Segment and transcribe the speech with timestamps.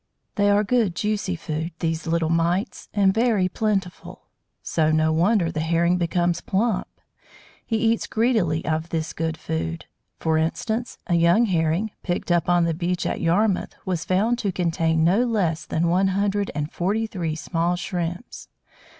[0.33, 4.29] They are good juicy food, these little mites, and very plentiful;
[4.63, 6.87] so no wonder the Herring becomes plump.
[7.63, 9.85] He eats greedily of this good food.
[10.17, 14.51] For instance, a young Herring, picked up on the beach at Yarmouth, was found to
[14.51, 18.47] contain no less than one hundred and forty three small shrimps.